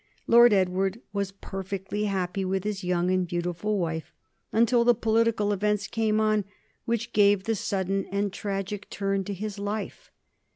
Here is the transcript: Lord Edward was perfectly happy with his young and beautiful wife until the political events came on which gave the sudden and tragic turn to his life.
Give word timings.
Lord 0.25 0.51
Edward 0.51 0.99
was 1.13 1.31
perfectly 1.31 2.05
happy 2.05 2.43
with 2.43 2.63
his 2.63 2.83
young 2.83 3.11
and 3.11 3.27
beautiful 3.27 3.77
wife 3.77 4.11
until 4.51 4.83
the 4.83 4.95
political 4.95 5.53
events 5.53 5.85
came 5.85 6.19
on 6.19 6.43
which 6.85 7.13
gave 7.13 7.43
the 7.43 7.53
sudden 7.53 8.05
and 8.11 8.33
tragic 8.33 8.89
turn 8.89 9.23
to 9.25 9.33
his 9.35 9.59
life. 9.59 10.09